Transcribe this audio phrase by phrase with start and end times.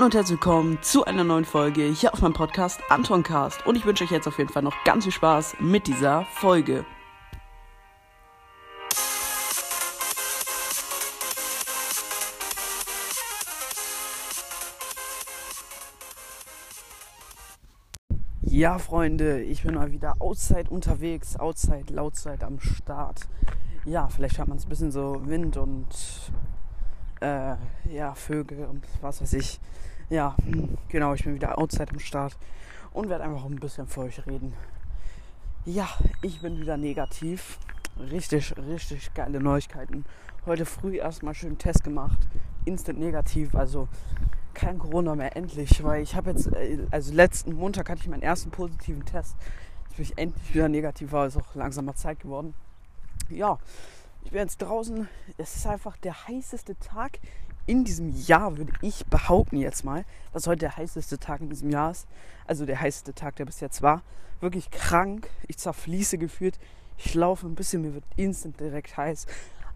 [0.00, 3.66] Hallo und herzlich willkommen zu einer neuen Folge hier auf meinem Podcast Antoncast.
[3.66, 6.86] Und ich wünsche euch jetzt auf jeden Fall noch ganz viel Spaß mit dieser Folge.
[18.40, 23.28] Ja, Freunde, ich bin mal wieder outside unterwegs, outside, lautside am Start.
[23.84, 25.88] Ja, vielleicht hat man es ein bisschen so Wind und
[27.20, 27.56] äh,
[27.88, 29.60] ja, Vögel und was weiß ich.
[30.08, 30.34] Ja,
[30.88, 32.36] genau, ich bin wieder outside am Start
[32.92, 34.54] und werde einfach ein bisschen für euch reden.
[35.64, 35.88] Ja,
[36.22, 37.58] ich bin wieder negativ.
[38.10, 40.04] Richtig, richtig geile Neuigkeiten.
[40.46, 42.18] Heute früh erstmal schön Test gemacht.
[42.64, 43.88] Instant negativ, also
[44.54, 45.84] kein Corona mehr, endlich.
[45.84, 49.36] Weil ich habe jetzt, äh, also letzten Montag hatte ich meinen ersten positiven Test.
[49.84, 52.54] Jetzt bin ich endlich wieder negativ, war es auch langsam mal Zeit geworden.
[53.28, 53.58] Ja,
[54.24, 55.08] ich bin jetzt draußen.
[55.38, 57.18] Es ist einfach der heißeste Tag
[57.66, 61.70] in diesem Jahr, würde ich behaupten jetzt mal, dass heute der heißeste Tag in diesem
[61.70, 62.06] Jahr ist.
[62.46, 64.02] Also der heißeste Tag, der bis jetzt war.
[64.40, 65.28] Wirklich krank.
[65.46, 66.58] Ich zerfließe gefühlt.
[66.98, 69.26] Ich laufe ein bisschen, mir wird instant direkt heiß.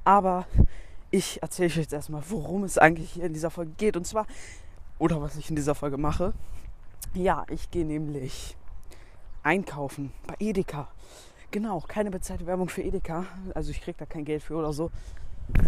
[0.04, 0.46] Aber
[1.10, 3.96] ich erzähle euch jetzt erstmal, worum es eigentlich hier in dieser Folge geht.
[3.96, 4.26] Und zwar,
[4.98, 6.32] oder was ich in dieser Folge mache.
[7.14, 8.56] Ja, ich gehe nämlich
[9.42, 10.88] einkaufen bei Edeka.
[11.50, 13.26] Genau, keine bezahlte Werbung für Edeka.
[13.54, 14.90] Also ich kriege da kein Geld für oder so.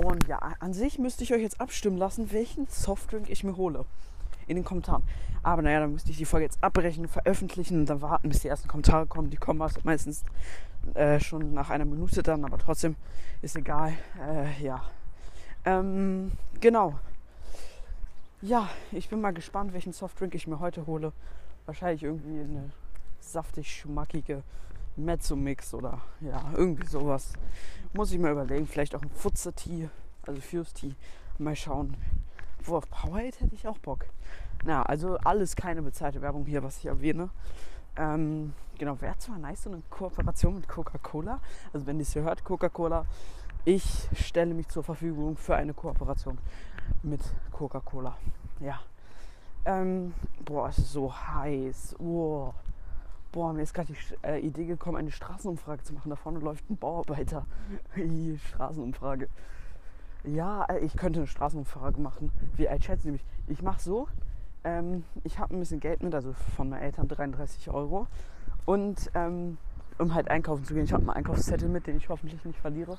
[0.03, 3.85] Und ja, an sich müsste ich euch jetzt abstimmen lassen, welchen Softdrink ich mir hole.
[4.47, 5.03] In den Kommentaren.
[5.43, 8.49] Aber naja, dann müsste ich die Folge jetzt abbrechen, veröffentlichen und dann warten, bis die
[8.49, 9.31] ersten Kommentare kommen.
[9.31, 10.25] Die kommen also meistens
[10.95, 12.97] äh, schon nach einer Minute dann, aber trotzdem
[13.43, 13.93] ist egal.
[14.21, 14.83] Äh, ja.
[15.65, 16.99] Ähm, genau.
[18.41, 21.13] Ja, ich bin mal gespannt, welchen Softdrink ich mir heute hole.
[21.65, 22.71] Wahrscheinlich irgendwie eine
[23.19, 24.43] saftig schmackige
[24.97, 27.33] Mezzo-Mix oder ja, irgendwie sowas.
[27.93, 28.67] Muss ich mal überlegen.
[28.67, 29.89] Vielleicht auch ein Futzer-Tee,
[30.27, 30.95] also Fuse-Tee.
[31.39, 31.97] Mal schauen.
[32.63, 34.07] Wo auf Powerade hätte ich auch Bock.
[34.65, 37.31] Na, also alles keine bezahlte Werbung hier, was ich erwähne.
[37.97, 41.41] Ähm, genau, wäre zwar nice, so eine Kooperation mit Coca-Cola.
[41.73, 43.07] Also wenn ihr es hier hört, Coca-Cola,
[43.65, 46.39] ich stelle mich zur Verfügung für eine Kooperation
[47.03, 47.21] mit
[47.53, 48.17] Coca-Cola.
[48.61, 48.81] Ja.
[49.65, 50.15] Ähm,
[50.45, 51.97] boah, es ist so heiß.
[51.99, 52.53] Oh.
[53.37, 56.09] Boah, mir ist gerade die äh, Idee gekommen, eine Straßenumfrage zu machen.
[56.09, 57.45] Da vorne läuft ein Bauarbeiter.
[58.49, 59.29] Straßenumfrage.
[60.25, 62.33] Ja, äh, ich könnte eine Straßenumfrage machen.
[62.57, 63.23] Wie ich schätze nämlich.
[63.47, 64.09] Ich mache so,
[64.65, 68.07] ähm, ich habe ein bisschen Geld mit, also von meinen Eltern 33 Euro.
[68.65, 69.59] Und ähm,
[69.99, 72.97] um halt einkaufen zu gehen, ich habe einen Einkaufszettel mit, den ich hoffentlich nicht verliere.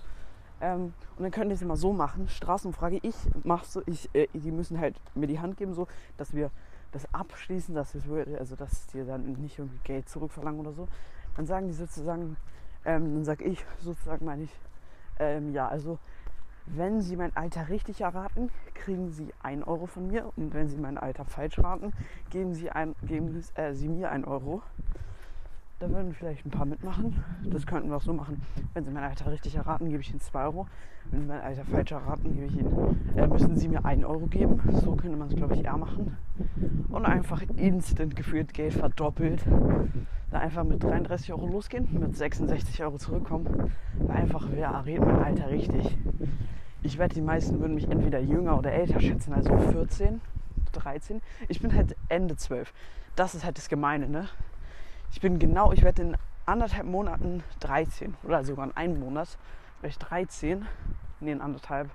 [0.62, 4.28] Ähm, und dann können wir es immer so machen, Straßenumfrage, ich mache so, ich, äh,
[4.36, 6.52] die müssen halt mir die Hand geben, so, dass wir
[6.92, 10.88] das abschließen, dass wir, also dass die dann nicht irgendwie Geld zurückverlangen oder so,
[11.36, 12.38] dann sagen die sozusagen,
[12.86, 14.52] ähm, dann sage ich sozusagen, meine ich,
[15.20, 16.00] ähm, ja, also
[16.66, 20.78] wenn Sie mein Alter richtig erraten, kriegen Sie 1 Euro von mir und wenn Sie
[20.78, 21.94] mein Alter falsch raten,
[22.30, 24.62] geben Sie, ein, geben, äh, Sie mir 1 Euro.
[25.80, 27.24] Da würden vielleicht ein paar mitmachen.
[27.44, 28.42] Das könnten wir auch so machen.
[28.74, 30.68] Wenn Sie mein Alter richtig erraten, gebe ich Ihnen 2 Euro.
[31.12, 34.26] Wenn Sie mein Alter falsch erraten, gebe ich Ihnen, äh, müssen Sie mir 1 Euro
[34.26, 34.60] geben.
[34.82, 36.18] So könnte man es, glaube ich, eher machen.
[36.90, 39.46] Und einfach instant gefühlt Geld verdoppelt.
[40.32, 43.72] Da einfach mit 33 Euro losgehen, mit 66 Euro zurückkommen.
[44.08, 45.96] Einfach, wer errät mein Alter richtig?
[46.82, 50.22] Ich wette, die meisten würden mich entweder jünger oder älter schätzen, also 14,
[50.72, 51.22] 13.
[51.50, 52.74] Ich bin halt Ende 12.
[53.16, 54.28] Das ist halt das Gemeine, ne?
[55.12, 59.38] Ich bin genau, ich werde in anderthalb Monaten 13 oder sogar in einem Monat
[59.81, 60.66] werde ich 13.
[61.19, 61.90] Nee, in anderthalb.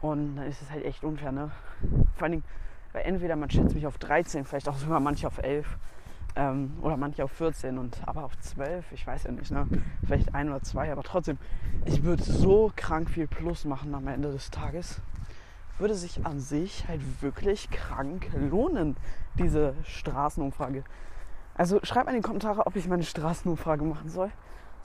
[0.00, 1.50] Und dann ist es halt echt unfair, ne?
[2.14, 2.44] Vor allen Dingen,
[2.92, 5.78] weil entweder man schätzt mich auf 13, vielleicht auch sogar manche auf 11
[6.36, 9.66] ähm, oder manche auf 14 und aber auf 12, ich weiß ja nicht, ne?
[10.06, 11.38] Vielleicht ein oder zwei, aber trotzdem,
[11.84, 15.00] ich würde so krank viel Plus machen am Ende des Tages.
[15.78, 18.96] Würde sich an sich halt wirklich krank lohnen,
[19.38, 20.84] diese Straßenumfrage.
[21.60, 24.30] Also schreibt mal in die Kommentare, ob ich meine Straßenumfrage machen soll.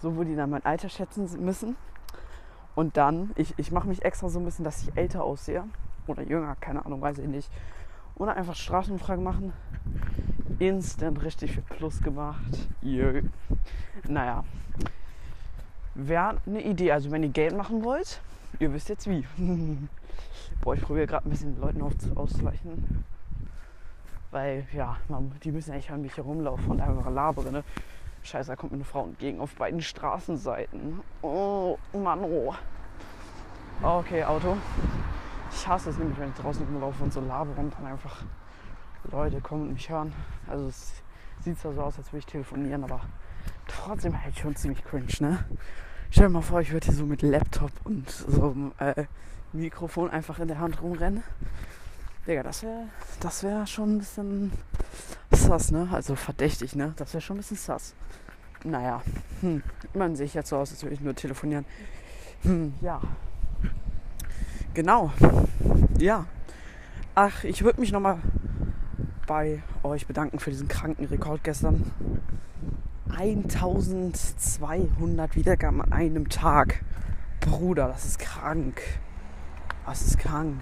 [0.02, 1.78] So, wo die dann mein Alter schätzen müssen.
[2.75, 5.64] Und dann, ich, ich mache mich extra so ein bisschen, dass ich älter aussehe.
[6.06, 7.50] Oder jünger, keine Ahnung, weiß ich nicht.
[8.16, 9.53] Oder einfach Straßenumfrage machen.
[10.59, 12.67] Instant richtig viel Plus gemacht.
[12.82, 13.22] Jö.
[14.05, 14.44] Naja.
[15.94, 16.91] Wäre eine Idee.
[16.91, 18.20] Also wenn ihr Geld machen wollt,
[18.59, 19.26] ihr wisst jetzt wie.
[20.61, 23.05] Boah, ich probiere gerade ein bisschen Leuten auszuweichen.
[24.35, 27.64] Weil, ja, man, die müssen echt an mich herumlaufen und einfach labere, ne?
[28.22, 30.99] Scheiße, da kommt mir eine Frau entgegen auf beiden Straßenseiten.
[31.22, 32.53] Oh, Mann, oh.
[33.82, 34.58] Okay, Auto.
[35.53, 38.23] Ich hasse es nämlich, wenn ich draußen rumlaufe und so labere und dann einfach
[39.09, 40.11] Leute kommen und mich hören.
[40.49, 41.02] Also es
[41.40, 42.99] sieht zwar so aus, als würde ich telefonieren, aber
[43.70, 45.46] trotzdem halt schon ziemlich cringe, ne?
[46.11, 49.05] Stell dir mal vor, ich würde hier so mit Laptop und so einem äh,
[49.53, 51.23] Mikrofon einfach in der Hand rumrennen
[52.27, 52.87] Digga, das wäre
[53.19, 54.51] das wär schon ein bisschen
[55.31, 55.87] sass, ne?
[55.91, 56.93] Also verdächtig, ne?
[56.97, 57.93] Das wäre schon ein bisschen sass.
[58.63, 59.03] Naja,
[59.41, 59.61] hm.
[59.93, 61.66] man sehe ich jetzt so aus, als würde ich nur telefonieren.
[62.41, 62.99] Hm, ja.
[64.73, 65.11] Genau.
[65.99, 66.25] Ja.
[67.13, 68.17] Ach, ich würde mich nochmal
[69.27, 71.91] bei euch bedanken für diesen kranken Rekord gestern.
[73.09, 76.83] 1200 Wiedergaben an einem Tag.
[77.39, 78.81] Bruder, das ist krank.
[79.85, 80.59] Das ist krank.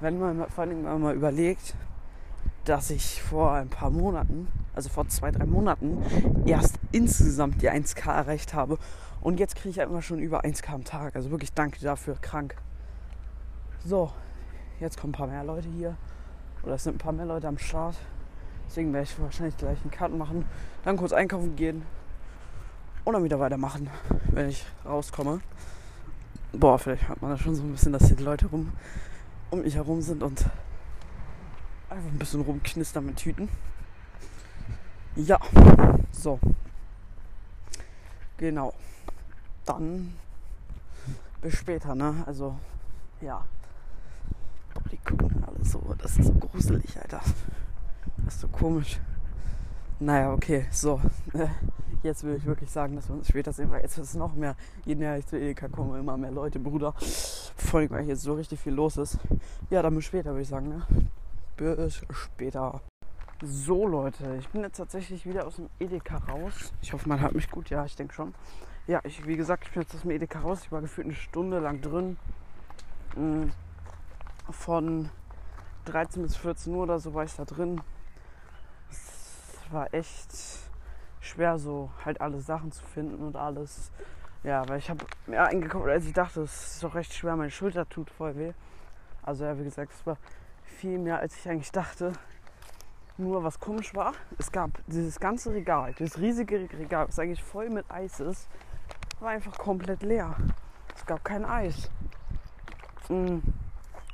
[0.00, 1.74] Wenn man vor allem mal überlegt,
[2.64, 6.02] dass ich vor ein paar Monaten, also vor zwei, drei Monaten,
[6.46, 8.78] erst insgesamt die 1K erreicht habe.
[9.20, 11.16] Und jetzt kriege ich immer schon über 1K am Tag.
[11.16, 12.56] Also wirklich danke dafür, krank.
[13.84, 14.12] So,
[14.80, 15.96] jetzt kommen ein paar mehr Leute hier.
[16.62, 17.96] Oder es sind ein paar mehr Leute am Start.
[18.68, 20.44] Deswegen werde ich wahrscheinlich gleich einen Cut machen,
[20.84, 21.82] dann kurz einkaufen gehen
[23.04, 23.90] und dann wieder weitermachen,
[24.30, 25.40] wenn ich rauskomme.
[26.52, 28.72] Boah, vielleicht hört man da schon so ein bisschen, dass hier die Leute rum
[29.52, 30.46] um mich herum sind und
[31.90, 33.50] einfach ein bisschen rumknistern mit Tüten.
[35.14, 35.38] Ja,
[36.10, 36.40] so.
[38.38, 38.72] Genau.
[39.66, 40.14] Dann
[41.42, 42.24] bis später, ne?
[42.26, 42.56] Also,
[43.20, 43.44] ja.
[44.90, 45.94] Die gucken alle so.
[45.98, 47.20] Das ist so gruselig, Alter.
[48.24, 48.98] Das ist so komisch.
[50.00, 51.00] Naja, okay, so.
[52.02, 54.34] Jetzt will ich wirklich sagen, dass wir uns später sehen, weil jetzt ist es noch
[54.34, 54.56] mehr.
[54.84, 56.94] Jeden Jahr ich zu Edeka komme, immer mehr Leute, Bruder.
[56.98, 59.20] Vor allem, weil jetzt so richtig viel los ist.
[59.70, 60.82] Ja, dann bis später, würde ich sagen, ne?
[61.56, 62.80] Bis später.
[63.40, 66.72] So, Leute, ich bin jetzt tatsächlich wieder aus dem Edeka raus.
[66.82, 67.70] Ich hoffe, man hört mich gut.
[67.70, 68.34] Ja, ich denke schon.
[68.88, 70.62] Ja, ich, wie gesagt, ich bin jetzt aus dem Edeka raus.
[70.64, 72.16] Ich war gefühlt eine Stunde lang drin.
[73.14, 73.50] Mm,
[74.50, 75.08] von
[75.84, 77.80] 13 bis 14 Uhr oder so war ich da drin.
[79.72, 80.32] War echt
[81.20, 83.90] schwer, so halt alle Sachen zu finden und alles.
[84.44, 86.42] Ja, weil ich habe mehr eingekauft, als ich dachte.
[86.42, 87.36] Es ist doch recht schwer.
[87.36, 88.52] Meine Schulter tut voll weh.
[89.22, 90.16] Also ja, wie gesagt, es war
[90.64, 92.12] viel mehr, als ich eigentlich dachte.
[93.18, 97.68] Nur was komisch war, es gab dieses ganze Regal, dieses riesige Regal, was eigentlich voll
[97.68, 98.48] mit Eis ist,
[99.20, 100.34] war einfach komplett leer.
[100.96, 101.90] Es gab kein Eis.
[103.08, 103.42] Hm,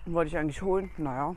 [0.05, 1.35] wollte ich eigentlich holen, naja.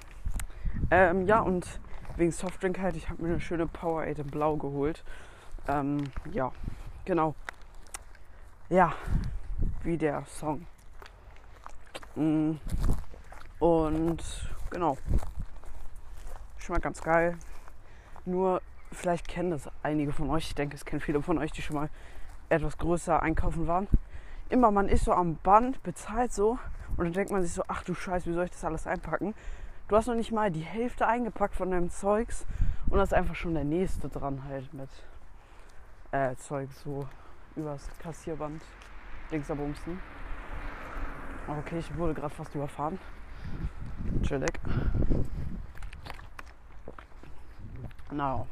[0.90, 1.80] Ähm, ja, und
[2.18, 5.04] wegen Softdrink halt, ich habe mir eine schöne Powerade in Blau geholt.
[5.68, 6.52] Ähm, ja,
[7.06, 7.36] genau.
[8.70, 8.94] Ja,
[9.84, 10.66] wie der Song.
[12.16, 12.54] Mm,
[13.60, 14.24] und
[14.70, 14.98] genau.
[16.58, 17.38] Schmeckt ganz geil.
[18.26, 18.62] Nur,
[18.92, 20.48] vielleicht kennen das einige von euch.
[20.48, 21.90] Ich denke, es kennen viele von euch, die schon mal
[22.50, 23.88] etwas größer einkaufen waren.
[24.50, 26.60] Immer, man ist so am Band, bezahlt so
[26.98, 29.34] und dann denkt man sich so, ach du Scheiß, wie soll ich das alles einpacken?
[29.92, 32.46] Du hast noch nicht mal die Hälfte eingepackt von deinem Zeugs
[32.90, 34.88] und da ist einfach schon der nächste dran halt mit
[36.14, 37.06] äh, Zeug so
[37.58, 38.62] übers Kassierband
[39.32, 40.00] linksabumsen.
[41.46, 43.00] Okay, ich wurde gerade fast überfahren.
[44.24, 44.54] Chillig.
[48.12, 48.46] Na,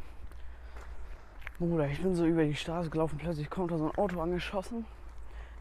[1.57, 4.85] Bruder, ich bin so über die Straße gelaufen, plötzlich kommt da so ein Auto angeschossen.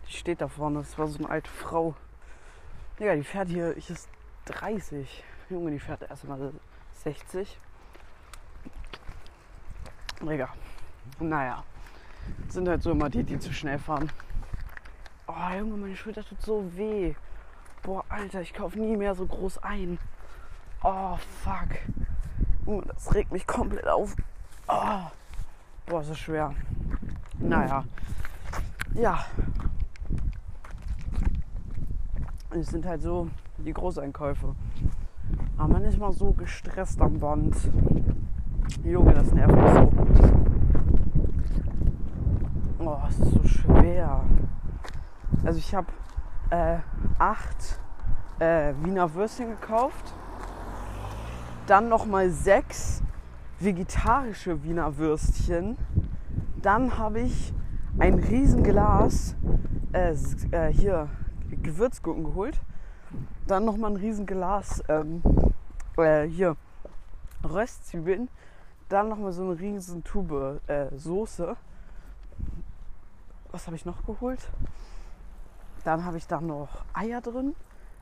[0.09, 1.95] Die steht da vorne, das war so eine alte Frau.
[2.99, 4.09] Ja, die fährt hier, ich ist
[4.47, 5.23] 30.
[5.51, 6.53] Junge, die fährt erst mal
[6.93, 7.59] 60.
[10.21, 10.49] Digga.
[11.21, 11.65] Naja.
[12.49, 14.11] Sind halt so immer die, die zu schnell fahren.
[15.27, 17.15] Oh, Junge, meine Schulter tut so weh.
[17.83, 19.99] Boah, Alter, ich kaufe nie mehr so groß ein.
[20.83, 21.79] Oh, fuck.
[22.67, 24.17] Junge, das regt mich komplett auf.
[24.67, 25.03] Oh.
[25.87, 26.55] Boah, das schwer.
[27.39, 27.85] Naja.
[28.95, 29.25] Ja.
[32.51, 34.55] Es sind halt so die Großeinkäufe.
[35.59, 37.57] Aber man ist mal so gestresst am Band.
[38.85, 39.91] Junge, das nervt mich so.
[42.79, 44.23] Oh, es ist so schwer.
[45.45, 45.89] Also ich habe
[46.51, 46.79] äh,
[47.19, 47.81] acht
[48.39, 50.15] äh, Wiener Würstchen gekauft.
[51.67, 53.03] Dann nochmal sechs
[53.59, 55.77] vegetarische Wiener Würstchen.
[56.63, 57.53] Dann habe ich
[57.99, 59.35] ein Riesenglas
[59.93, 60.15] äh,
[60.53, 61.09] äh, hier
[61.51, 62.61] Gewürzgurken geholt.
[63.47, 65.23] Dann nochmal ein Riesenglas ähm,
[65.97, 66.57] äh, hier
[67.45, 68.29] Röstzwiebeln.
[68.89, 71.57] Dann nochmal so eine riesen Tube äh, Soße.
[73.51, 74.49] Was habe ich noch geholt?
[75.85, 77.55] Dann habe ich da noch Eier drin.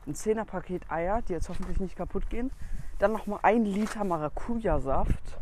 [0.05, 2.51] Ein 10er Paket Eier, die jetzt hoffentlich nicht kaputt gehen.
[2.99, 5.37] Dann nochmal ein Liter Maracuja-Saft.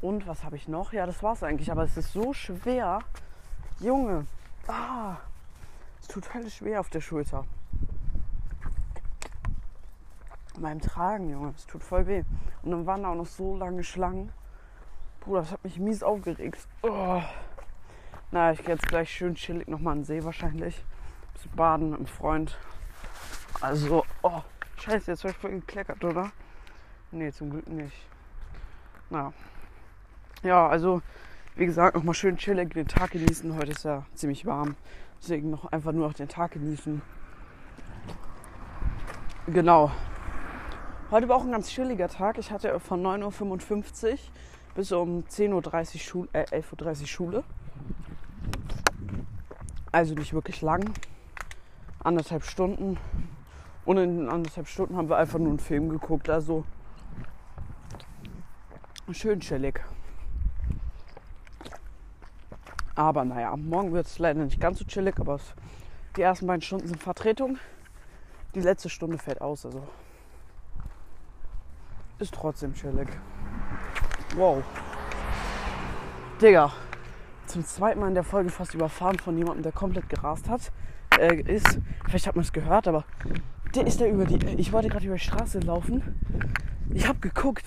[0.00, 0.92] Und was habe ich noch?
[0.92, 1.70] Ja, das war es eigentlich.
[1.70, 3.00] Aber es ist so schwer.
[3.80, 4.26] Junge.
[4.66, 5.16] Ah.
[6.34, 7.44] Halt schwer auf der Schulter.
[10.58, 11.54] Beim Tragen, Junge.
[11.56, 12.24] Es tut voll weh.
[12.62, 14.32] Und dann waren da auch noch so lange Schlangen.
[15.20, 16.66] Bruder, das hat mich mies aufgeregt.
[16.82, 17.22] Oh.
[18.32, 20.84] Na, ich gehe jetzt gleich schön chillig nochmal an den See wahrscheinlich.
[21.34, 22.58] Bisschen baden mit einem Freund.
[23.60, 24.42] Also, oh,
[24.78, 26.32] scheiße, jetzt habe ich voll gekleckert, oder?
[27.12, 27.96] Nee, zum Glück nicht.
[29.10, 29.32] Na.
[30.42, 31.02] Ja, also,
[31.54, 33.54] wie gesagt, nochmal schön chillig den Tag genießen.
[33.54, 34.74] Heute ist ja ziemlich warm.
[35.22, 37.02] Deswegen noch einfach nur noch den Tag genießen.
[39.48, 39.90] Genau.
[41.10, 42.38] Heute war auch ein ganz chilliger Tag.
[42.38, 44.18] Ich hatte von 9.55 Uhr
[44.74, 47.44] bis um 10.30 Uhr Schule, äh, 11.30 Uhr Schule.
[49.92, 50.88] Also nicht wirklich lang.
[52.02, 52.96] Anderthalb Stunden.
[53.84, 56.30] Und in anderthalb Stunden haben wir einfach nur einen Film geguckt.
[56.30, 56.64] Also
[59.10, 59.80] schön chillig.
[63.00, 65.40] Aber naja, morgen wird es leider nicht ganz so chillig, aber
[66.16, 67.56] die ersten beiden Stunden sind Vertretung.
[68.54, 69.82] Die letzte Stunde fällt aus, also
[72.18, 73.08] ist trotzdem chillig.
[74.36, 74.62] Wow.
[76.42, 76.70] Digga,
[77.46, 80.70] zum zweiten Mal in der Folge fast überfahren von jemandem, der komplett gerast hat.
[81.18, 83.06] Äh, ist, vielleicht hat man es gehört, aber
[83.74, 84.44] der ist da über die.
[84.58, 86.20] Ich wollte gerade über die Straße laufen.
[86.92, 87.64] Ich habe geguckt.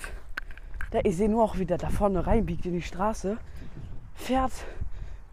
[0.92, 3.36] Der, ich sehe nur auch, wie der da vorne reinbiegt in die Straße.
[4.14, 4.52] Fährt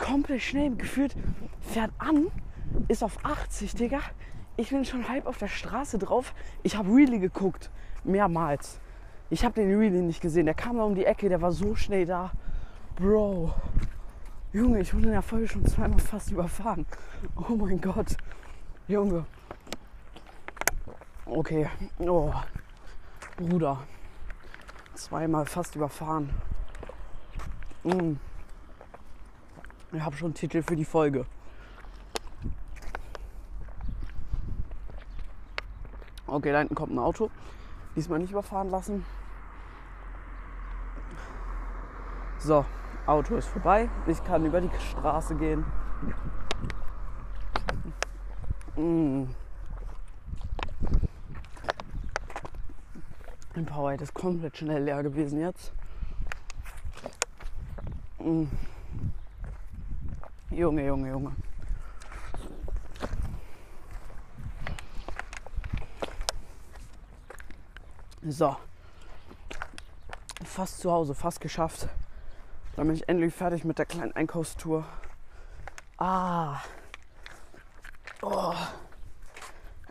[0.01, 1.15] komplett schnell gefühlt.
[1.61, 2.27] Fährt an.
[2.87, 3.99] Ist auf 80, Digga.
[4.57, 6.33] Ich bin schon halb auf der Straße drauf.
[6.63, 7.69] Ich habe really geguckt.
[8.03, 8.79] Mehrmals.
[9.29, 10.45] Ich habe den really nicht gesehen.
[10.45, 11.29] Der kam da um die Ecke.
[11.29, 12.31] Der war so schnell da.
[12.95, 13.53] Bro.
[14.51, 16.85] Junge, ich wurde in der Folge schon zweimal fast überfahren.
[17.37, 18.17] Oh mein Gott.
[18.87, 19.25] Junge.
[21.25, 21.69] Okay.
[21.99, 22.33] Oh.
[23.37, 23.77] Bruder.
[24.95, 26.29] Zweimal fast überfahren.
[27.83, 28.15] Mm.
[29.93, 31.25] Ich habe schon einen Titel für die Folge.
[36.27, 37.29] Okay, da hinten kommt ein Auto.
[37.95, 39.05] Diesmal nicht überfahren lassen.
[42.39, 42.65] So,
[43.05, 43.89] Auto ist vorbei.
[44.07, 45.65] Ich kann über die Straße gehen.
[48.77, 49.25] Mm.
[53.53, 55.73] Mein Powerade ist komplett schnell leer gewesen jetzt.
[58.19, 58.45] Mm.
[60.51, 61.31] Junge, Junge, Junge.
[68.21, 68.57] So.
[70.43, 71.87] Fast zu Hause, fast geschafft.
[72.75, 74.85] Dann bin ich endlich fertig mit der kleinen Einkaufstour.
[75.97, 76.59] Ah.
[78.21, 78.53] Oh.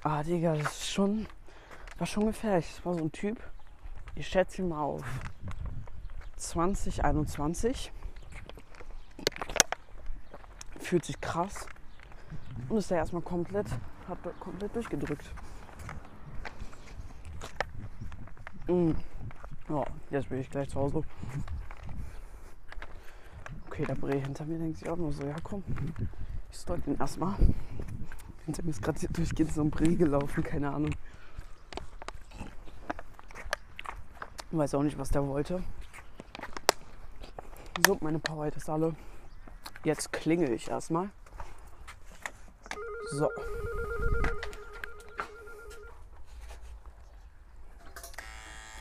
[0.03, 1.27] Ah, Digga, das ist schon.
[1.97, 2.71] War schon gefährlich.
[2.77, 3.39] Das war so ein Typ.
[4.15, 5.03] Ich schätze ihn mal auf
[6.37, 7.93] 2021.
[10.91, 11.69] Fühlt sich krass.
[12.69, 13.69] Und ist da erstmal komplett,
[14.09, 15.25] hat komplett durchgedrückt.
[18.67, 18.91] Mm.
[19.69, 21.03] Ja, jetzt bin ich gleich zu Hause.
[23.69, 25.63] Okay, der Bre hinter mir denkt sich auch nur so, ja komm,
[26.51, 27.37] ich stalk ihn erstmal.
[28.47, 30.97] Hinter mir ist gerade durchgehend so ein Bre gelaufen, keine Ahnung.
[34.51, 35.63] Weiß auch nicht, was der wollte.
[37.87, 38.97] So, meine Power ist alle.
[39.83, 41.11] Jetzt klingel ich erstmal.
[43.13, 43.31] So.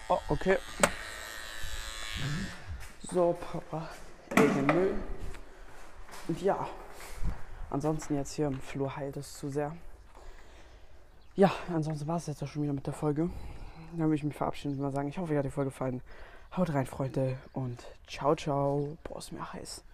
[0.10, 0.58] Oh, okay.
[3.12, 3.90] So, Papa,
[4.36, 4.96] Müll.
[6.28, 6.68] Und ja,
[7.70, 9.76] ansonsten jetzt hier im Flur heilt es zu sehr.
[11.36, 13.30] Ja, ansonsten war es jetzt auch schon wieder mit der Folge.
[13.92, 16.02] Dann würde ich mich verabschieden und mal sagen, ich hoffe, euch hat die Folge gefallen.
[16.56, 18.98] Haut rein, Freunde, und ciao, ciao.
[19.04, 19.84] Boah, ist mir heiß.